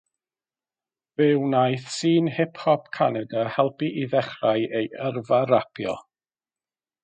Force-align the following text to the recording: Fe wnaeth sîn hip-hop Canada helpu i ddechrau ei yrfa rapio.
Fe 1.15 1.27
wnaeth 1.41 1.87
sîn 1.97 2.25
hip-hop 2.37 2.81
Canada 2.97 3.43
helpu 3.55 3.87
i 4.01 4.03
ddechrau 4.13 4.67
ei 4.81 4.89
yrfa 5.07 5.39
rapio. 5.55 5.95